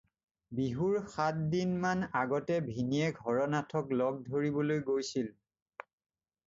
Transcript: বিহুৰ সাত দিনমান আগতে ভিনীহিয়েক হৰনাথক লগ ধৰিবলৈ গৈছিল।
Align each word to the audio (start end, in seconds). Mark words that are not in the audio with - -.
বিহুৰ 0.59 0.95
সাত 1.15 1.43
দিনমান 1.51 2.01
আগতে 2.21 2.57
ভিনীহিয়েক 2.71 3.21
হৰনাথক 3.27 3.95
লগ 4.03 4.19
ধৰিবলৈ 4.33 4.85
গৈছিল। 4.91 5.31